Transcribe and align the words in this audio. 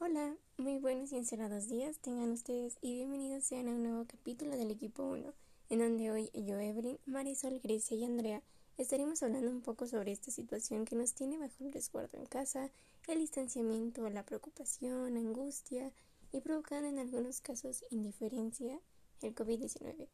Hola, 0.00 0.34
muy 0.56 0.78
buenos 0.78 1.12
y 1.12 1.16
encerrados 1.18 1.68
días 1.68 1.98
tengan 1.98 2.32
ustedes 2.32 2.78
y 2.80 2.94
bienvenidos 2.94 3.44
sean 3.44 3.68
a 3.68 3.70
un 3.70 3.84
nuevo 3.84 4.06
capítulo 4.06 4.56
del 4.56 4.72
equipo 4.72 5.04
1, 5.04 5.32
en 5.68 5.78
donde 5.78 6.10
hoy 6.10 6.30
yo, 6.34 6.58
Evelyn, 6.58 6.98
Marisol, 7.06 7.60
Grecia 7.60 7.96
y 7.96 8.02
Andrea 8.02 8.42
estaremos 8.76 9.22
hablando 9.22 9.52
un 9.52 9.60
poco 9.60 9.86
sobre 9.86 10.10
esta 10.10 10.32
situación 10.32 10.84
que 10.84 10.96
nos 10.96 11.12
tiene 11.12 11.38
bajo 11.38 11.54
el 11.60 11.72
resguardo 11.72 12.18
en 12.18 12.26
casa, 12.26 12.70
el 13.06 13.20
distanciamiento, 13.20 14.10
la 14.10 14.24
preocupación, 14.24 15.16
angustia 15.16 15.92
y 16.32 16.40
provocando 16.40 16.88
en 16.88 16.98
algunos 16.98 17.40
casos 17.40 17.84
indiferencia 17.90 18.80
el 19.22 19.32
COVID-19. 19.36 20.08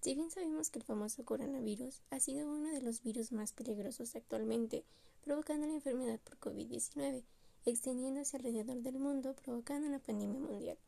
Si 0.00 0.14
bien 0.14 0.30
sabemos 0.30 0.70
que 0.70 0.78
el 0.78 0.84
famoso 0.86 1.26
coronavirus 1.26 2.00
ha 2.08 2.20
sido 2.20 2.48
uno 2.48 2.70
de 2.70 2.80
los 2.80 3.02
virus 3.02 3.32
más 3.32 3.52
peligrosos 3.52 4.16
actualmente, 4.16 4.82
provocando 5.26 5.66
la 5.66 5.74
enfermedad 5.74 6.20
por 6.20 6.38
COVID-19, 6.38 7.24
extendiéndose 7.64 8.36
alrededor 8.36 8.80
del 8.80 9.00
mundo, 9.00 9.34
provocando 9.34 9.88
una 9.88 9.98
pandemia 9.98 10.38
mundial. 10.38 10.78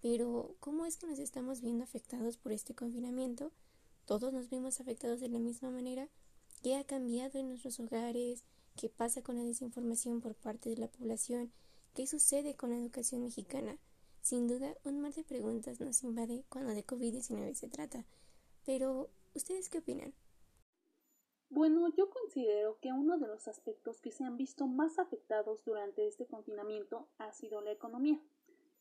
Pero, 0.00 0.54
¿cómo 0.60 0.86
es 0.86 0.96
que 0.96 1.08
nos 1.08 1.18
estamos 1.18 1.60
viendo 1.60 1.82
afectados 1.82 2.38
por 2.38 2.52
este 2.52 2.72
confinamiento? 2.72 3.50
¿Todos 4.04 4.32
nos 4.32 4.48
vemos 4.48 4.80
afectados 4.80 5.18
de 5.18 5.28
la 5.28 5.40
misma 5.40 5.72
manera? 5.72 6.08
¿Qué 6.62 6.76
ha 6.76 6.84
cambiado 6.84 7.40
en 7.40 7.48
nuestros 7.48 7.80
hogares? 7.80 8.44
¿Qué 8.76 8.88
pasa 8.88 9.22
con 9.22 9.34
la 9.34 9.42
desinformación 9.42 10.20
por 10.20 10.36
parte 10.36 10.70
de 10.70 10.76
la 10.76 10.86
población? 10.86 11.52
¿Qué 11.92 12.06
sucede 12.06 12.54
con 12.54 12.70
la 12.70 12.76
educación 12.76 13.22
mexicana? 13.22 13.76
Sin 14.22 14.46
duda, 14.46 14.76
un 14.84 15.00
mar 15.00 15.14
de 15.14 15.24
preguntas 15.24 15.80
nos 15.80 16.04
invade 16.04 16.44
cuando 16.48 16.72
de 16.74 16.86
COVID-19 16.86 17.54
se 17.54 17.68
trata. 17.68 18.06
Pero, 18.64 19.10
¿ustedes 19.34 19.68
qué 19.68 19.78
opinan? 19.78 20.14
Bueno, 21.52 21.88
yo 21.88 22.08
considero 22.10 22.78
que 22.80 22.92
uno 22.92 23.18
de 23.18 23.26
los 23.26 23.48
aspectos 23.48 24.00
que 24.00 24.12
se 24.12 24.22
han 24.22 24.36
visto 24.36 24.68
más 24.68 25.00
afectados 25.00 25.64
durante 25.64 26.06
este 26.06 26.24
confinamiento 26.24 27.08
ha 27.18 27.32
sido 27.32 27.60
la 27.60 27.72
economía, 27.72 28.20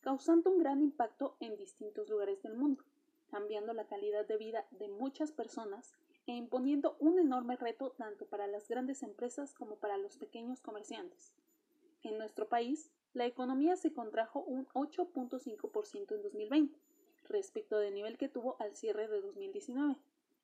causando 0.02 0.52
un 0.52 0.60
gran 0.60 0.80
impacto 0.80 1.36
en 1.40 1.58
distintos 1.58 2.08
lugares 2.10 2.44
del 2.44 2.56
mundo, 2.56 2.84
cambiando 3.32 3.74
la 3.74 3.88
calidad 3.88 4.28
de 4.28 4.38
vida 4.38 4.68
de 4.70 4.88
muchas 4.88 5.32
personas 5.32 5.96
e 6.28 6.34
imponiendo 6.34 6.96
un 7.00 7.18
enorme 7.18 7.56
reto 7.56 7.90
tanto 7.90 8.28
para 8.28 8.46
las 8.46 8.68
grandes 8.68 9.02
empresas 9.02 9.56
como 9.56 9.78
para 9.78 9.98
los 9.98 10.18
pequeños 10.18 10.62
comerciantes. 10.62 11.34
En 12.04 12.20
nuestro 12.20 12.50
país, 12.50 12.92
la 13.14 13.26
economía 13.26 13.78
se 13.78 13.94
contrajo 13.94 14.42
un 14.42 14.68
8.5% 14.68 16.14
en 16.14 16.22
2020, 16.22 16.80
respecto 17.30 17.80
del 17.80 17.96
nivel 17.96 18.20
que 18.20 18.30
tuvo 18.30 18.58
al 18.60 18.76
cierre 18.76 19.08
de 19.08 19.22
2019, 19.22 19.98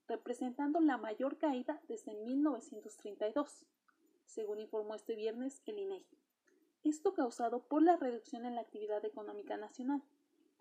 representando 0.08 0.80
la 0.80 0.98
mayor 0.98 1.38
caída 1.38 1.82
desde 1.88 2.14
1932, 2.14 3.66
según 4.26 4.60
informó 4.60 4.96
este 4.96 5.16
viernes 5.16 5.62
el 5.66 5.80
INEGI. 5.80 6.18
Esto 6.84 7.14
causado 7.14 7.64
por 7.64 7.82
la 7.82 7.98
reducción 7.98 8.46
en 8.46 8.56
la 8.56 8.62
actividad 8.62 9.04
económica 9.06 9.58
nacional, 9.58 10.04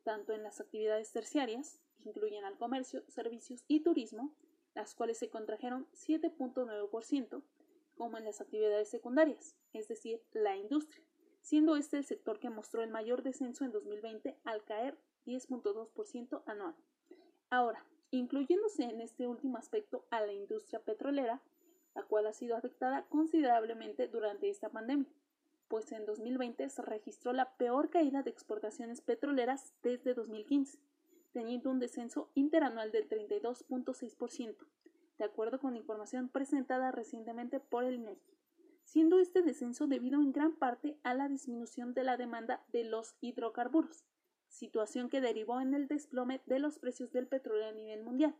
tanto 0.04 0.32
en 0.32 0.42
las 0.42 0.60
actividades 0.60 1.12
terciarias, 1.12 1.80
que 2.00 2.08
incluyen 2.10 2.44
al 2.44 2.56
comercio, 2.56 3.02
servicios 3.08 3.64
y 3.68 3.80
turismo, 3.80 4.34
las 4.74 4.94
cuales 4.94 5.18
se 5.18 5.30
contrajeron 5.30 5.86
7.9%, 5.92 7.42
como 7.96 8.18
en 8.18 8.24
las 8.24 8.40
actividades 8.40 8.88
secundarias, 8.88 9.56
es 9.72 9.88
decir, 9.88 10.22
la 10.32 10.56
industria, 10.56 11.04
siendo 11.42 11.76
este 11.76 11.98
el 11.98 12.04
sector 12.04 12.38
que 12.40 12.50
mostró 12.50 12.82
el 12.82 12.90
mayor 12.90 13.22
descenso 13.22 13.64
en 13.64 13.72
2020 13.72 14.36
al 14.44 14.64
caer 14.64 14.98
10.2% 15.26 16.42
anual. 16.46 16.74
Ahora, 17.50 17.84
incluyéndose 18.16 18.84
en 18.84 19.00
este 19.00 19.26
último 19.26 19.58
aspecto 19.58 20.04
a 20.10 20.20
la 20.20 20.32
industria 20.32 20.80
petrolera, 20.80 21.40
la 21.94 22.02
cual 22.02 22.26
ha 22.26 22.32
sido 22.32 22.56
afectada 22.56 23.04
considerablemente 23.08 24.08
durante 24.08 24.48
esta 24.48 24.68
pandemia, 24.68 25.12
pues 25.68 25.92
en 25.92 26.06
2020 26.06 26.68
se 26.68 26.82
registró 26.82 27.32
la 27.32 27.56
peor 27.56 27.90
caída 27.90 28.22
de 28.22 28.30
exportaciones 28.30 29.00
petroleras 29.00 29.74
desde 29.82 30.14
2015, 30.14 30.78
teniendo 31.32 31.70
un 31.70 31.80
descenso 31.80 32.30
interanual 32.34 32.92
del 32.92 33.08
32.6%, 33.08 34.56
de 35.18 35.24
acuerdo 35.24 35.58
con 35.58 35.76
información 35.76 36.28
presentada 36.28 36.90
recientemente 36.90 37.60
por 37.60 37.84
el 37.84 37.94
INEGI, 37.94 38.34
siendo 38.84 39.18
este 39.18 39.42
descenso 39.42 39.86
debido 39.86 40.20
en 40.20 40.32
gran 40.32 40.54
parte 40.56 40.98
a 41.02 41.14
la 41.14 41.28
disminución 41.28 41.94
de 41.94 42.04
la 42.04 42.16
demanda 42.16 42.64
de 42.72 42.84
los 42.84 43.14
hidrocarburos, 43.20 44.04
situación 44.54 45.10
que 45.10 45.20
derivó 45.20 45.60
en 45.60 45.74
el 45.74 45.88
desplome 45.88 46.40
de 46.46 46.58
los 46.58 46.78
precios 46.78 47.12
del 47.12 47.26
petróleo 47.26 47.68
a 47.68 47.72
nivel 47.72 48.02
mundial, 48.02 48.34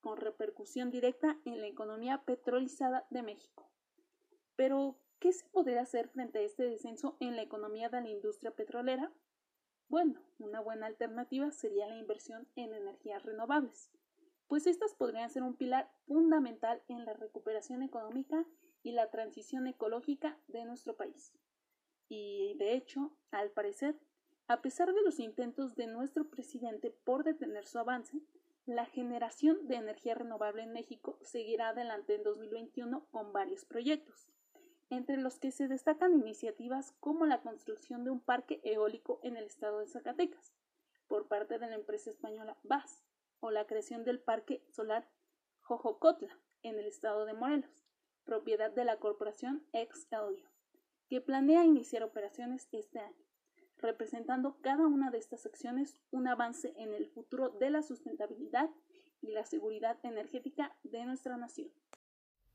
con 0.00 0.18
repercusión 0.18 0.90
directa 0.90 1.40
en 1.44 1.60
la 1.60 1.66
economía 1.66 2.22
petrolizada 2.24 3.06
de 3.10 3.22
México. 3.22 3.70
Pero, 4.56 4.98
¿qué 5.18 5.32
se 5.32 5.48
podría 5.48 5.80
hacer 5.80 6.08
frente 6.08 6.38
a 6.38 6.42
este 6.42 6.64
descenso 6.64 7.16
en 7.20 7.34
la 7.36 7.42
economía 7.42 7.88
de 7.88 8.02
la 8.02 8.10
industria 8.10 8.50
petrolera? 8.50 9.12
Bueno, 9.88 10.20
una 10.38 10.60
buena 10.60 10.86
alternativa 10.86 11.50
sería 11.50 11.86
la 11.86 11.96
inversión 11.96 12.46
en 12.54 12.74
energías 12.74 13.22
renovables, 13.22 13.90
pues 14.46 14.66
estas 14.66 14.94
podrían 14.94 15.30
ser 15.30 15.42
un 15.42 15.56
pilar 15.56 15.90
fundamental 16.06 16.82
en 16.88 17.04
la 17.04 17.14
recuperación 17.14 17.82
económica 17.82 18.46
y 18.82 18.92
la 18.92 19.10
transición 19.10 19.66
ecológica 19.66 20.38
de 20.48 20.64
nuestro 20.64 20.96
país. 20.96 21.32
Y, 22.08 22.54
de 22.58 22.74
hecho, 22.74 23.16
al 23.30 23.50
parecer, 23.50 23.98
a 24.46 24.60
pesar 24.60 24.92
de 24.92 25.02
los 25.02 25.20
intentos 25.20 25.74
de 25.74 25.86
nuestro 25.86 26.28
presidente 26.28 26.90
por 26.90 27.24
detener 27.24 27.66
su 27.66 27.78
avance, 27.78 28.20
la 28.66 28.84
generación 28.84 29.66
de 29.68 29.76
energía 29.76 30.14
renovable 30.14 30.62
en 30.62 30.72
México 30.72 31.18
seguirá 31.22 31.70
adelante 31.70 32.14
en 32.14 32.22
2021 32.22 33.06
con 33.10 33.32
varios 33.32 33.64
proyectos, 33.64 34.28
entre 34.90 35.16
los 35.16 35.38
que 35.38 35.50
se 35.50 35.66
destacan 35.66 36.12
iniciativas 36.12 36.92
como 37.00 37.24
la 37.24 37.40
construcción 37.40 38.04
de 38.04 38.10
un 38.10 38.20
parque 38.20 38.60
eólico 38.64 39.18
en 39.22 39.36
el 39.36 39.44
estado 39.44 39.80
de 39.80 39.88
Zacatecas, 39.88 40.52
por 41.08 41.26
parte 41.26 41.58
de 41.58 41.66
la 41.66 41.76
empresa 41.76 42.10
española 42.10 42.58
VAS, 42.62 43.02
o 43.40 43.50
la 43.50 43.66
creación 43.66 44.04
del 44.04 44.20
parque 44.20 44.62
solar 44.70 45.08
Jojocotla, 45.62 46.38
en 46.62 46.78
el 46.78 46.86
estado 46.86 47.24
de 47.26 47.34
Morelos, 47.34 47.86
propiedad 48.24 48.70
de 48.70 48.84
la 48.84 48.98
corporación 48.98 49.66
Ex 49.72 50.06
que 51.08 51.20
planea 51.20 51.64
iniciar 51.64 52.02
operaciones 52.02 52.68
este 52.72 52.98
año 52.98 53.23
representando 53.78 54.58
cada 54.60 54.86
una 54.86 55.10
de 55.10 55.18
estas 55.18 55.46
acciones 55.46 55.98
un 56.10 56.28
avance 56.28 56.74
en 56.76 56.94
el 56.94 57.06
futuro 57.08 57.50
de 57.50 57.70
la 57.70 57.82
sustentabilidad 57.82 58.70
y 59.20 59.32
la 59.32 59.44
seguridad 59.44 59.98
energética 60.02 60.76
de 60.82 61.04
nuestra 61.04 61.36
nación. 61.36 61.70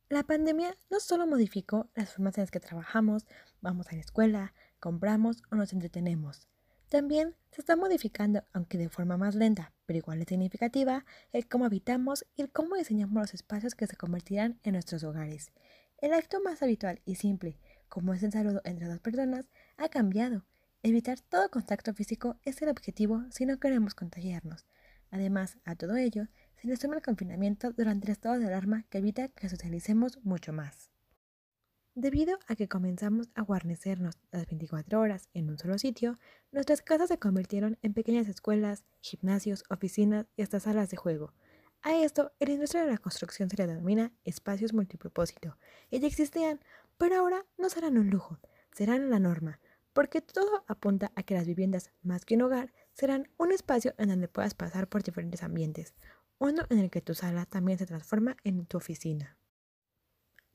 La 0.10 0.24
pandemia 0.24 0.76
no 0.90 1.00
solo 1.00 1.28
modificó 1.28 1.90
las 1.94 2.14
formas 2.14 2.38
en 2.38 2.44
las 2.44 2.52
que 2.52 2.60
trabajamos, 2.60 3.28
vamos 3.62 3.90
a 3.90 3.96
la 3.96 4.02
escuela, 4.02 4.54
compramos 4.80 5.44
o 5.52 5.56
nos 5.56 5.72
entretenemos. 5.72 6.48
También 6.90 7.36
se 7.52 7.62
está 7.62 7.76
modificando, 7.76 8.44
aunque 8.52 8.80
de 8.80 8.90
forma 8.90 9.18
más 9.18 9.36
lenta, 9.36 9.72
pero 9.86 10.00
igual 10.00 10.18
de 10.18 10.26
significativa, 10.26 11.06
el 11.32 11.48
cómo 11.48 11.66
habitamos 11.66 12.26
y 12.36 12.42
el 12.42 12.52
cómo 12.52 12.76
diseñamos 12.76 13.22
los 13.22 13.34
espacios 13.36 13.76
que 13.76 13.86
se 13.86 13.96
convertirán 13.96 14.60
en 14.64 14.74
nuestros 14.74 15.04
hogares. 15.04 15.52
El 16.00 16.14
acto 16.14 16.42
más 16.42 16.64
habitual 16.64 17.02
y 17.06 17.16
simple, 17.16 17.60
como 17.88 18.16
es 18.16 18.24
el 18.24 18.32
saludo 18.32 18.62
entre 18.64 18.88
dos 18.88 19.00
personas, 19.00 19.48
ha 19.78 19.90
cambiado 19.90 20.46
Evitar 20.82 21.20
todo 21.20 21.52
contacto 21.52 21.94
físico 21.94 22.38
es 22.44 22.62
el 22.62 22.70
objetivo 22.70 23.26
si 23.32 23.46
no 23.46 23.60
queremos 23.60 23.96
contagiarnos. 23.96 24.66
Además, 25.12 25.58
a 25.66 25.76
todo 25.76 25.98
ello, 25.98 26.28
se 26.56 26.70
le 26.70 26.78
suma 26.78 26.96
el 26.96 27.02
confinamiento 27.02 27.74
durante 27.74 28.08
el 28.08 28.14
estado 28.14 28.40
de 28.40 28.48
alarma 28.48 28.86
que 28.90 29.00
evita 29.00 29.28
que 29.28 29.50
socialicemos 29.50 30.24
mucho 30.24 30.54
más. 30.54 30.90
Debido 31.96 32.40
a 32.48 32.56
que 32.56 32.70
comenzamos 32.70 33.28
a 33.36 33.42
guarnecernos 33.42 34.16
las 34.32 34.46
24 34.46 35.02
horas 35.02 35.28
en 35.34 35.50
un 35.50 35.58
solo 35.58 35.78
sitio, 35.78 36.18
nuestras 36.54 36.82
casas 36.82 37.10
se 37.10 37.20
convirtieron 37.20 37.78
en 37.82 37.94
pequeñas 37.94 38.30
escuelas, 38.30 38.86
gimnasios, 39.02 39.66
oficinas 39.70 40.28
y 40.38 40.44
hasta 40.44 40.62
salas 40.62 40.90
de 40.90 40.96
juego. 40.96 41.34
A 41.82 41.98
esto, 41.98 42.32
en 42.40 42.48
la 42.48 42.54
industria 42.54 42.86
de 42.86 42.92
la 42.92 42.98
construcción 43.00 43.50
se 43.50 43.58
le 43.58 43.68
denomina 43.68 44.14
espacios 44.24 44.74
multipropósito, 44.74 45.58
y 45.90 46.00
ya 46.00 46.08
existían, 46.08 46.62
pero 46.98 47.18
ahora 47.18 47.46
no 47.58 47.70
serán 47.70 47.98
un 47.98 48.10
lujo, 48.10 48.40
serán 48.72 49.10
la 49.10 49.20
norma, 49.20 49.60
porque 49.94 50.22
todo 50.22 50.64
apunta 50.68 51.12
a 51.16 51.24
que 51.24 51.34
las 51.34 51.48
viviendas, 51.48 51.92
más 52.02 52.26
que 52.26 52.36
un 52.36 52.44
hogar, 52.44 52.74
serán 52.94 53.30
un 53.38 53.52
espacio 53.52 53.94
en 53.98 54.10
donde 54.10 54.28
puedas 54.28 54.54
pasar 54.54 54.88
por 54.88 55.04
diferentes 55.04 55.44
ambientes, 55.44 55.94
uno 56.38 56.64
en 56.70 56.80
el 56.80 56.90
que 56.90 57.02
tu 57.02 57.14
sala 57.14 57.46
también 57.46 57.78
se 57.78 57.86
transforma 57.86 58.38
en 58.44 58.66
tu 58.66 58.78
oficina. 58.78 59.38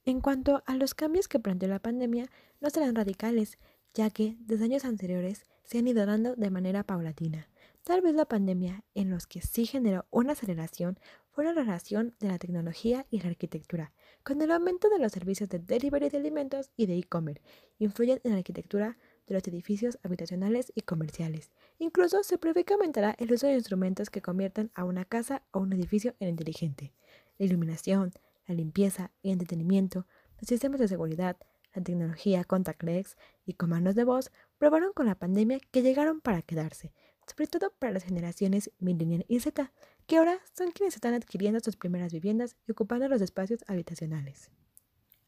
En 0.04 0.20
cuanto 0.20 0.62
a 0.66 0.74
los 0.74 0.94
cambios 0.94 1.28
que 1.28 1.40
planteó 1.40 1.68
la 1.68 1.78
pandemia, 1.78 2.30
no 2.60 2.70
serán 2.70 2.94
radicales, 2.94 3.58
ya 3.94 4.10
que 4.10 4.36
desde 4.40 4.64
años 4.64 4.84
anteriores 4.84 5.46
se 5.62 5.78
han 5.78 5.88
ido 5.88 6.04
dando 6.04 6.34
de 6.36 6.50
manera 6.50 6.84
paulatina. 6.84 7.48
Tal 7.84 8.02
vez 8.02 8.14
la 8.14 8.26
pandemia 8.26 8.84
en 8.94 9.10
los 9.10 9.26
que 9.26 9.40
sí 9.40 9.66
generó 9.66 10.06
una 10.10 10.32
aceleración 10.32 10.98
fue 11.30 11.44
la 11.44 11.52
relación 11.52 12.14
de 12.20 12.28
la 12.28 12.38
tecnología 12.38 13.06
y 13.10 13.20
la 13.20 13.28
arquitectura, 13.28 13.92
con 14.22 14.40
el 14.40 14.52
aumento 14.52 14.88
de 14.88 14.98
los 14.98 15.12
servicios 15.12 15.48
de 15.48 15.58
delivery 15.58 16.08
de 16.08 16.18
alimentos 16.18 16.70
y 16.76 16.86
de 16.86 16.96
e-commerce, 16.96 17.42
influyen 17.78 18.20
en 18.24 18.32
la 18.32 18.38
arquitectura 18.38 18.98
de 19.26 19.34
los 19.34 19.46
edificios 19.48 19.98
habitacionales 20.02 20.72
y 20.74 20.82
comerciales. 20.82 21.50
Incluso 21.78 22.22
se 22.22 22.38
prevé 22.38 22.64
que 22.64 22.74
aumentará 22.74 23.14
el 23.18 23.32
uso 23.32 23.46
de 23.46 23.54
instrumentos 23.54 24.10
que 24.10 24.22
conviertan 24.22 24.70
a 24.74 24.84
una 24.84 25.04
casa 25.04 25.42
o 25.50 25.60
un 25.60 25.72
edificio 25.72 26.14
en 26.20 26.28
inteligente. 26.28 26.92
La 27.38 27.46
iluminación, 27.46 28.12
la 28.46 28.54
limpieza 28.54 29.10
y 29.22 29.30
entretenimiento, 29.30 30.06
los 30.40 30.48
sistemas 30.48 30.80
de 30.80 30.88
seguridad, 30.88 31.36
la 31.74 31.82
tecnología 31.82 32.44
contactless 32.44 33.16
y 33.44 33.54
comandos 33.54 33.94
de 33.94 34.04
voz 34.04 34.30
probaron 34.58 34.92
con 34.92 35.06
la 35.06 35.16
pandemia 35.16 35.58
que 35.70 35.82
llegaron 35.82 36.20
para 36.20 36.42
quedarse, 36.42 36.92
sobre 37.26 37.46
todo 37.48 37.72
para 37.78 37.92
las 37.92 38.04
generaciones 38.04 38.70
millennial 38.78 39.24
y 39.28 39.40
Z, 39.40 39.72
que 40.06 40.18
ahora 40.18 40.38
son 40.56 40.70
quienes 40.70 40.94
están 40.94 41.14
adquiriendo 41.14 41.60
sus 41.60 41.76
primeras 41.76 42.12
viviendas 42.12 42.56
y 42.66 42.72
ocupando 42.72 43.08
los 43.08 43.20
espacios 43.20 43.64
habitacionales. 43.66 44.50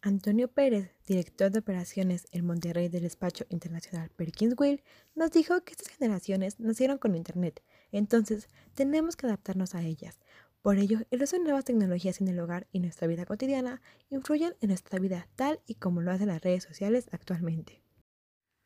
Antonio 0.06 0.46
Pérez, 0.46 0.92
director 1.08 1.50
de 1.50 1.58
operaciones 1.58 2.28
en 2.30 2.46
Monterrey 2.46 2.88
del 2.88 3.02
despacho 3.02 3.44
internacional 3.48 4.08
Perkins 4.14 4.54
Will, 4.56 4.80
nos 5.16 5.32
dijo 5.32 5.60
que 5.64 5.72
estas 5.72 5.88
generaciones 5.88 6.60
nacieron 6.60 6.98
con 6.98 7.16
Internet, 7.16 7.60
entonces 7.90 8.46
tenemos 8.76 9.16
que 9.16 9.26
adaptarnos 9.26 9.74
a 9.74 9.82
ellas. 9.82 10.20
Por 10.62 10.78
ello, 10.78 11.00
el 11.10 11.24
uso 11.24 11.36
de 11.38 11.42
nuevas 11.42 11.64
tecnologías 11.64 12.20
en 12.20 12.28
el 12.28 12.38
hogar 12.38 12.68
y 12.70 12.78
nuestra 12.78 13.08
vida 13.08 13.26
cotidiana 13.26 13.82
influyen 14.08 14.54
en 14.60 14.68
nuestra 14.68 15.00
vida 15.00 15.26
tal 15.34 15.58
y 15.66 15.74
como 15.74 16.00
lo 16.00 16.12
hacen 16.12 16.28
las 16.28 16.40
redes 16.40 16.62
sociales 16.62 17.08
actualmente. 17.10 17.82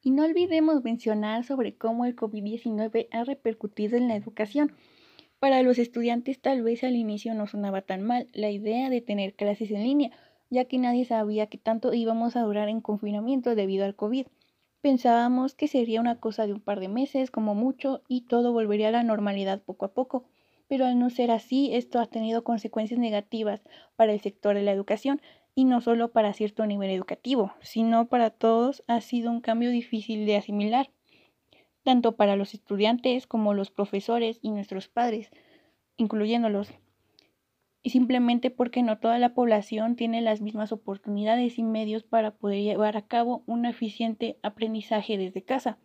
Y 0.02 0.10
no 0.10 0.26
olvidemos 0.26 0.84
mencionar 0.84 1.44
sobre 1.44 1.74
cómo 1.74 2.04
el 2.04 2.16
COVID-19 2.16 3.08
ha 3.12 3.24
repercutido 3.24 3.96
en 3.96 4.08
la 4.08 4.16
educación. 4.16 4.74
Para 5.38 5.62
los 5.62 5.78
estudiantes 5.78 6.38
tal 6.42 6.62
vez 6.62 6.84
al 6.84 6.96
inicio 6.96 7.32
no 7.32 7.46
sonaba 7.46 7.80
tan 7.80 8.02
mal 8.02 8.28
la 8.34 8.50
idea 8.50 8.90
de 8.90 9.00
tener 9.00 9.32
clases 9.32 9.70
en 9.70 9.84
línea, 9.84 10.10
ya 10.50 10.64
que 10.66 10.78
nadie 10.78 11.04
sabía 11.04 11.46
que 11.46 11.58
tanto 11.58 11.94
íbamos 11.94 12.36
a 12.36 12.42
durar 12.42 12.68
en 12.68 12.80
confinamiento 12.80 13.54
debido 13.54 13.84
al 13.84 13.94
COVID. 13.94 14.26
Pensábamos 14.80 15.54
que 15.54 15.68
sería 15.68 16.00
una 16.00 16.18
cosa 16.18 16.46
de 16.46 16.52
un 16.52 16.60
par 16.60 16.80
de 16.80 16.88
meses 16.88 17.30
como 17.30 17.54
mucho 17.54 18.02
y 18.08 18.22
todo 18.22 18.52
volvería 18.52 18.88
a 18.88 18.92
la 18.92 19.02
normalidad 19.02 19.62
poco 19.62 19.84
a 19.84 19.92
poco, 19.94 20.24
pero 20.68 20.86
al 20.86 20.98
no 20.98 21.10
ser 21.10 21.30
así, 21.30 21.74
esto 21.74 22.00
ha 22.00 22.06
tenido 22.06 22.44
consecuencias 22.44 22.98
negativas 22.98 23.62
para 23.96 24.12
el 24.12 24.20
sector 24.20 24.54
de 24.54 24.62
la 24.62 24.72
educación 24.72 25.20
y 25.54 25.64
no 25.64 25.80
solo 25.80 26.12
para 26.12 26.32
cierto 26.32 26.66
nivel 26.66 26.90
educativo, 26.90 27.52
sino 27.60 28.08
para 28.08 28.30
todos 28.30 28.82
ha 28.86 29.00
sido 29.00 29.30
un 29.30 29.40
cambio 29.40 29.70
difícil 29.70 30.26
de 30.26 30.36
asimilar, 30.36 30.90
tanto 31.82 32.16
para 32.16 32.36
los 32.36 32.54
estudiantes 32.54 33.26
como 33.26 33.54
los 33.54 33.70
profesores 33.70 34.38
y 34.42 34.50
nuestros 34.50 34.88
padres, 34.88 35.30
incluyéndolos 35.96 36.72
simplemente 37.88 38.50
porque 38.50 38.82
no 38.82 38.98
toda 38.98 39.18
la 39.18 39.32
población 39.32 39.96
tiene 39.96 40.20
las 40.20 40.42
mismas 40.42 40.72
oportunidades 40.72 41.58
y 41.58 41.62
medios 41.62 42.02
para 42.02 42.32
poder 42.32 42.62
llevar 42.62 42.96
a 42.96 43.06
cabo 43.06 43.42
un 43.46 43.64
eficiente 43.64 44.38
aprendizaje 44.42 45.16
desde 45.16 45.42
casa. 45.42 45.78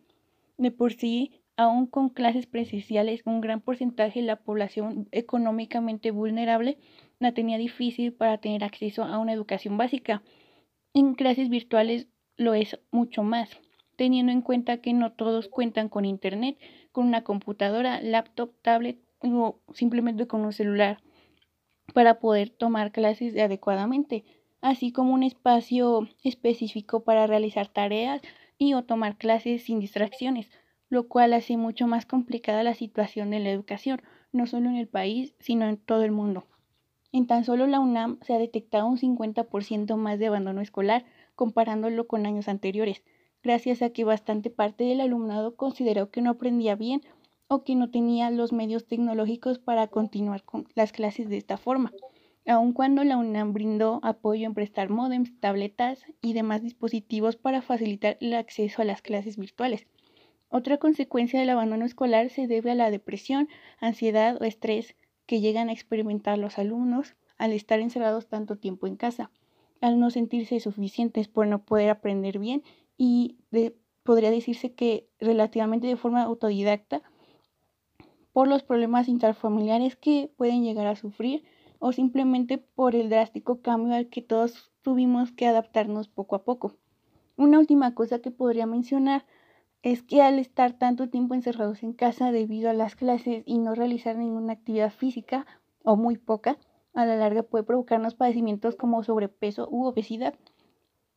De 0.58 0.70
por 0.70 0.92
sí, 0.92 1.40
aún 1.56 1.86
con 1.86 2.10
clases 2.10 2.46
presenciales, 2.46 3.22
un 3.24 3.40
gran 3.40 3.60
porcentaje 3.62 4.20
de 4.20 4.26
la 4.26 4.36
población 4.36 5.08
económicamente 5.10 6.10
vulnerable 6.10 6.78
la 7.18 7.32
tenía 7.32 7.56
difícil 7.56 8.12
para 8.12 8.38
tener 8.38 8.62
acceso 8.62 9.02
a 9.04 9.18
una 9.18 9.32
educación 9.32 9.78
básica. 9.78 10.22
En 10.92 11.14
clases 11.14 11.48
virtuales 11.48 12.08
lo 12.36 12.52
es 12.52 12.78
mucho 12.90 13.22
más, 13.22 13.58
teniendo 13.96 14.32
en 14.32 14.42
cuenta 14.42 14.82
que 14.82 14.92
no 14.92 15.12
todos 15.12 15.48
cuentan 15.48 15.88
con 15.88 16.04
internet, 16.04 16.58
con 16.92 17.06
una 17.06 17.24
computadora, 17.24 18.02
laptop, 18.02 18.52
tablet 18.60 18.98
o 19.20 19.60
simplemente 19.72 20.26
con 20.26 20.42
un 20.42 20.52
celular 20.52 20.98
para 21.92 22.18
poder 22.18 22.50
tomar 22.50 22.92
clases 22.92 23.36
adecuadamente, 23.36 24.24
así 24.60 24.92
como 24.92 25.14
un 25.14 25.22
espacio 25.22 26.08
específico 26.22 27.04
para 27.04 27.26
realizar 27.26 27.68
tareas 27.68 28.20
y 28.58 28.74
o 28.74 28.84
tomar 28.84 29.16
clases 29.16 29.64
sin 29.64 29.80
distracciones, 29.80 30.50
lo 30.88 31.08
cual 31.08 31.32
hace 31.32 31.56
mucho 31.56 31.86
más 31.86 32.06
complicada 32.06 32.62
la 32.62 32.74
situación 32.74 33.30
de 33.30 33.40
la 33.40 33.50
educación, 33.50 34.02
no 34.32 34.46
solo 34.46 34.68
en 34.68 34.76
el 34.76 34.88
país, 34.88 35.34
sino 35.38 35.66
en 35.68 35.76
todo 35.76 36.02
el 36.02 36.12
mundo. 36.12 36.46
En 37.12 37.26
tan 37.26 37.44
solo 37.44 37.66
la 37.66 37.80
UNAM 37.80 38.18
se 38.22 38.34
ha 38.34 38.38
detectado 38.38 38.86
un 38.86 38.98
50% 38.98 39.96
más 39.96 40.18
de 40.18 40.26
abandono 40.26 40.60
escolar 40.60 41.04
comparándolo 41.34 42.06
con 42.06 42.26
años 42.26 42.48
anteriores, 42.48 43.02
gracias 43.42 43.80
a 43.82 43.90
que 43.90 44.04
bastante 44.04 44.50
parte 44.50 44.84
del 44.84 45.00
alumnado 45.00 45.56
consideró 45.56 46.10
que 46.10 46.20
no 46.20 46.30
aprendía 46.30 46.74
bien 46.74 47.02
o 47.48 47.64
que 47.64 47.74
no 47.74 47.90
tenía 47.90 48.30
los 48.30 48.52
medios 48.52 48.86
tecnológicos 48.86 49.58
para 49.58 49.86
continuar 49.88 50.44
con 50.44 50.66
las 50.74 50.92
clases 50.92 51.28
de 51.28 51.36
esta 51.36 51.56
forma, 51.56 51.92
aun 52.46 52.72
cuando 52.72 53.04
la 53.04 53.16
UNAM 53.16 53.52
brindó 53.52 54.00
apoyo 54.02 54.46
en 54.46 54.54
prestar 54.54 54.88
modems, 54.88 55.38
tabletas 55.40 56.04
y 56.22 56.32
demás 56.32 56.62
dispositivos 56.62 57.36
para 57.36 57.62
facilitar 57.62 58.16
el 58.20 58.34
acceso 58.34 58.82
a 58.82 58.84
las 58.84 59.02
clases 59.02 59.36
virtuales. 59.36 59.86
Otra 60.48 60.78
consecuencia 60.78 61.40
del 61.40 61.50
abandono 61.50 61.84
escolar 61.84 62.30
se 62.30 62.46
debe 62.46 62.70
a 62.70 62.76
la 62.76 62.90
depresión, 62.90 63.48
ansiedad 63.80 64.40
o 64.40 64.44
estrés 64.44 64.96
que 65.26 65.40
llegan 65.40 65.68
a 65.68 65.72
experimentar 65.72 66.38
los 66.38 66.58
alumnos 66.58 67.16
al 67.36 67.52
estar 67.52 67.80
encerrados 67.80 68.28
tanto 68.28 68.56
tiempo 68.56 68.86
en 68.86 68.96
casa, 68.96 69.30
al 69.80 69.98
no 69.98 70.10
sentirse 70.10 70.60
suficientes 70.60 71.28
por 71.28 71.46
no 71.48 71.64
poder 71.64 71.90
aprender 71.90 72.38
bien 72.38 72.62
y 72.96 73.36
podría 74.04 74.30
decirse 74.30 74.72
que 74.72 75.08
relativamente 75.18 75.88
de 75.88 75.96
forma 75.96 76.22
autodidacta 76.22 77.02
por 78.36 78.48
los 78.48 78.62
problemas 78.62 79.08
interfamiliares 79.08 79.96
que 79.96 80.30
pueden 80.36 80.62
llegar 80.62 80.86
a 80.86 80.94
sufrir 80.94 81.42
o 81.78 81.92
simplemente 81.92 82.58
por 82.58 82.94
el 82.94 83.08
drástico 83.08 83.62
cambio 83.62 83.94
al 83.94 84.10
que 84.10 84.20
todos 84.20 84.70
tuvimos 84.82 85.32
que 85.32 85.46
adaptarnos 85.46 86.08
poco 86.08 86.36
a 86.36 86.44
poco. 86.44 86.74
Una 87.38 87.58
última 87.58 87.94
cosa 87.94 88.18
que 88.18 88.30
podría 88.30 88.66
mencionar 88.66 89.24
es 89.80 90.02
que 90.02 90.20
al 90.20 90.38
estar 90.38 90.74
tanto 90.74 91.08
tiempo 91.08 91.32
encerrados 91.32 91.82
en 91.82 91.94
casa 91.94 92.30
debido 92.30 92.68
a 92.68 92.74
las 92.74 92.94
clases 92.94 93.42
y 93.46 93.56
no 93.56 93.74
realizar 93.74 94.18
ninguna 94.18 94.52
actividad 94.52 94.92
física 94.92 95.46
o 95.82 95.96
muy 95.96 96.18
poca, 96.18 96.58
a 96.92 97.06
la 97.06 97.16
larga 97.16 97.42
puede 97.42 97.64
provocarnos 97.64 98.16
padecimientos 98.16 98.76
como 98.76 99.02
sobrepeso 99.02 99.66
u 99.70 99.86
obesidad, 99.86 100.34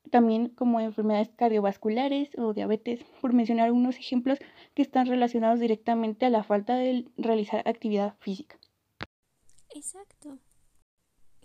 también 0.10 0.50
como 0.50 0.80
enfermedades 0.80 1.30
cardiovasculares 1.36 2.30
o 2.38 2.54
diabetes, 2.54 3.04
por 3.22 3.34
mencionar 3.34 3.66
algunos 3.66 3.98
ejemplos 3.98 4.40
que 4.74 4.82
están 4.82 5.08
relacionados 5.08 5.60
directamente 5.60 6.26
a 6.26 6.30
la 6.30 6.44
falta 6.44 6.76
de 6.76 7.06
realizar 7.18 7.68
actividad 7.68 8.16
física. 8.20 8.60
Exacto. 9.74 10.38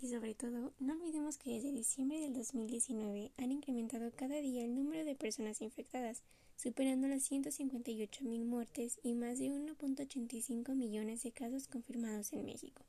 Y 0.01 0.07
sobre 0.07 0.35
todo, 0.35 0.73
no 0.79 0.93
olvidemos 0.93 1.37
que 1.37 1.51
desde 1.51 1.71
diciembre 1.71 2.19
del 2.19 2.33
2019 2.33 3.31
han 3.37 3.51
incrementado 3.51 4.11
cada 4.15 4.35
día 4.41 4.63
el 4.63 4.75
número 4.75 5.05
de 5.05 5.15
personas 5.15 5.61
infectadas, 5.61 6.21
superando 6.57 7.07
las 7.07 7.23
158 7.23 8.23
mil 8.23 8.45
muertes 8.45 8.99
y 9.03 9.13
más 9.13 9.39
de 9.39 9.49
1.85 9.49 10.75
millones 10.75 11.23
de 11.23 11.31
casos 11.31 11.67
confirmados 11.67 12.33
en 12.33 12.45
México. 12.45 12.83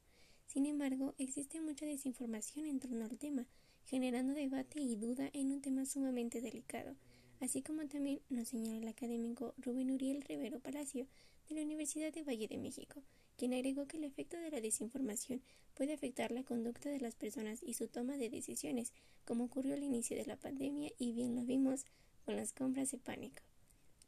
Sin 0.47 0.67
embargo, 0.67 1.15
existe 1.19 1.61
mucha 1.61 1.87
desinformación 1.87 2.67
en 2.67 2.81
torno 2.81 3.05
al 3.05 3.19
tema, 3.19 3.47
generando 3.87 4.35
debate 4.35 4.81
y 4.81 4.97
duda 4.97 5.31
en 5.33 5.53
un 5.53 5.61
tema 5.61 5.87
sumamente 5.87 6.41
delicado, 6.41 6.95
así 7.41 7.63
como 7.63 7.87
también 7.87 8.21
nos 8.29 8.49
señala 8.49 8.79
el 8.79 8.89
académico 8.89 9.55
Rubén 9.59 9.93
Uriel 9.93 10.23
Rivero 10.23 10.59
Palacio 10.59 11.07
de 11.49 11.55
la 11.55 11.63
Universidad 11.63 12.13
de 12.13 12.25
Valle 12.25 12.49
de 12.49 12.59
México, 12.59 13.03
quien 13.37 13.55
agregó 13.55 13.87
que 13.87 13.99
el 13.99 14.05
efecto 14.05 14.37
de 14.39 14.51
la 14.51 14.61
desinformación 14.61 15.41
puede 15.75 15.93
afectar 15.93 16.33
la 16.33 16.43
conducta 16.43 16.89
de 16.89 17.01
las 17.01 17.15
personas 17.15 17.63
y 17.63 17.75
su 17.75 17.87
toma 17.87 18.17
de 18.17 18.29
decisiones, 18.29 18.93
como 19.25 19.45
ocurrió 19.45 19.75
al 19.75 19.85
inicio 19.85 20.17
de 20.17 20.27
la 20.27 20.37
pandemia 20.37 20.91
y 20.99 21.13
bien 21.13 21.37
lo 21.37 21.45
vimos 21.45 21.85
con 22.25 22.35
las 22.35 22.53
compras 22.53 22.91
de 22.91 22.99
pánico. 22.99 23.43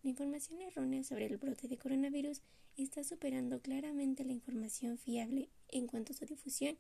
La 0.03 0.11
información 0.11 0.61
errónea 0.61 1.05
sobre 1.05 1.27
el 1.27 1.37
brote 1.37 1.69
de 1.69 1.77
coronavirus 1.77 2.41
está 2.77 3.05
superando 3.05 3.61
claramente 3.61 4.25
la 4.25 4.33
información 4.33 4.99
fiable 4.99 5.49
en 5.69 5.87
cuanto 5.87 6.13
a 6.13 6.17
su 6.17 6.25
difusión 6.25 6.79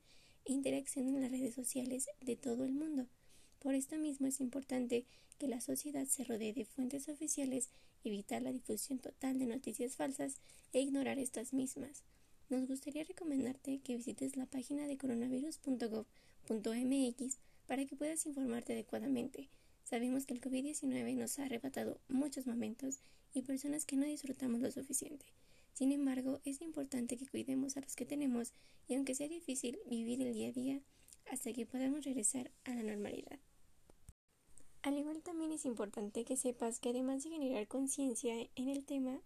interacción 0.53 1.09
en 1.09 1.21
las 1.21 1.31
redes 1.31 1.55
sociales 1.55 2.09
de 2.21 2.37
todo 2.37 2.65
el 2.65 2.73
mundo. 2.73 3.07
Por 3.59 3.75
esto 3.75 3.97
mismo 3.97 4.27
es 4.27 4.41
importante 4.41 5.05
que 5.39 5.49
la 5.49 5.61
sociedad 5.61 6.07
se 6.07 6.25
rodee 6.25 6.53
de 6.53 6.65
fuentes 6.65 7.09
oficiales, 7.09 7.71
evitar 8.05 8.43
la 8.43 8.53
difusión 8.53 8.99
total 8.99 9.39
de 9.39 9.47
noticias 9.47 9.97
falsas 9.97 10.37
e 10.73 10.81
ignorar 10.81 11.19
estas 11.19 11.53
mismas. 11.53 12.03
Nos 12.51 12.67
gustaría 12.67 13.05
recomendarte 13.05 13.81
que 13.81 13.97
visites 13.97 14.37
la 14.37 14.47
página 14.47 14.87
de 14.87 14.97
coronavirus.gov.mx 14.97 17.39
para 17.67 17.85
que 17.85 17.97
puedas 17.97 18.25
informarte 18.27 18.73
adecuadamente. 18.73 19.49
Sabemos 19.85 20.27
que 20.27 20.35
el 20.35 20.41
COVID-19 20.41 21.17
nos 21.17 21.39
ha 21.39 21.45
arrebatado 21.45 22.01
muchos 22.09 22.47
momentos 22.47 23.01
y 23.33 23.43
personas 23.43 23.85
que 23.85 23.97
no 23.97 24.07
disfrutamos 24.07 24.61
lo 24.61 24.71
suficiente. 24.71 25.27
Sin 25.79 25.93
embargo, 25.93 26.41
es 26.45 26.61
importante 26.61 27.17
que 27.17 27.29
cuidemos 27.29 27.77
a 27.77 27.81
los 27.81 27.95
que 27.95 28.05
tenemos 28.05 28.53
y 28.89 28.97
aunque 28.97 29.15
sea 29.15 29.29
difícil 29.29 29.79
vivir 29.87 30.21
el 30.23 30.35
día 30.35 30.49
a 30.49 30.53
día 30.53 30.83
hasta 31.31 31.53
que 31.53 31.67
podamos 31.67 32.05
regresar 32.05 32.51
a 32.65 32.75
la 32.75 32.83
normalidad. 32.83 33.39
Al 34.83 34.99
igual 34.99 35.23
también 35.23 35.53
es 35.53 35.65
importante 35.65 36.25
que 36.25 36.37
sepas 36.37 36.81
que 36.81 36.89
además 36.89 37.23
de 37.23 37.31
generar 37.31 37.69
conciencia 37.69 38.35
en 38.57 38.69
el 38.69 38.85
tema, 38.87 39.23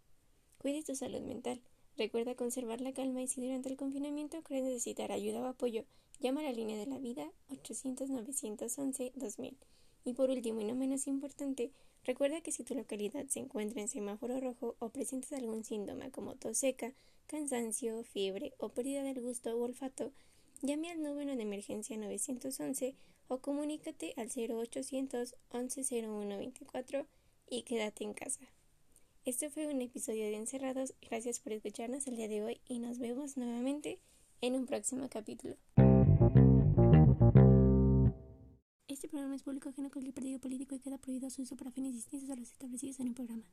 cuides 0.58 0.84
tu 0.84 0.94
salud 0.94 1.22
mental. 1.22 1.62
Recuerda 1.96 2.34
conservar 2.34 2.82
la 2.82 2.92
calma 2.92 3.22
y 3.22 3.28
si 3.28 3.40
durante 3.40 3.70
el 3.70 3.78
confinamiento 3.78 4.42
crees 4.42 4.64
necesitar 4.64 5.10
ayuda 5.10 5.40
o 5.40 5.46
apoyo, 5.46 5.86
llama 6.20 6.42
a 6.42 6.44
la 6.44 6.52
línea 6.52 6.76
de 6.76 6.84
la 6.84 6.98
vida 6.98 7.32
800-911-2000. 7.48 9.56
Y 10.04 10.12
por 10.12 10.28
último 10.28 10.60
y 10.60 10.66
no 10.66 10.74
menos 10.74 11.06
importante, 11.06 11.72
Recuerda 12.04 12.40
que 12.40 12.50
si 12.50 12.64
tu 12.64 12.74
localidad 12.74 13.26
se 13.28 13.38
encuentra 13.38 13.80
en 13.80 13.88
semáforo 13.88 14.40
rojo 14.40 14.74
o 14.80 14.88
presentas 14.88 15.32
algún 15.32 15.64
síntoma 15.64 16.10
como 16.10 16.34
tos 16.34 16.58
seca, 16.58 16.92
cansancio, 17.26 18.02
fiebre 18.02 18.54
o 18.58 18.70
pérdida 18.70 19.02
del 19.02 19.20
gusto 19.20 19.56
o 19.56 19.62
olfato, 19.62 20.12
llame 20.62 20.90
al 20.90 21.02
número 21.02 21.36
de 21.36 21.42
emergencia 21.42 21.96
911 21.96 22.94
o 23.28 23.38
comunícate 23.38 24.14
al 24.16 24.28
0800 24.28 25.36
11 25.50 25.84
0124 25.84 27.06
y 27.48 27.62
quédate 27.62 28.04
en 28.04 28.14
casa. 28.14 28.40
Este 29.24 29.50
fue 29.50 29.68
un 29.68 29.80
episodio 29.80 30.24
de 30.24 30.36
Encerrados. 30.36 30.94
Gracias 31.08 31.38
por 31.38 31.52
escucharnos 31.52 32.08
el 32.08 32.16
día 32.16 32.26
de 32.26 32.42
hoy 32.42 32.60
y 32.66 32.80
nos 32.80 32.98
vemos 32.98 33.36
nuevamente 33.36 34.00
en 34.40 34.56
un 34.56 34.66
próximo 34.66 35.08
capítulo. 35.08 35.56
Este 38.92 39.08
programa 39.08 39.34
es 39.34 39.42
público 39.42 39.70
ajeno 39.70 39.88
a 39.88 39.90
cualquier 39.90 40.12
partido 40.12 40.38
político 40.38 40.74
y 40.74 40.78
queda 40.78 40.98
prohibido 40.98 41.30
su 41.30 41.40
uso 41.40 41.56
para 41.56 41.70
fines 41.70 41.94
distintos 41.94 42.28
a 42.28 42.36
los 42.36 42.52
establecidos 42.52 43.00
en 43.00 43.06
el 43.06 43.14
programa. 43.14 43.40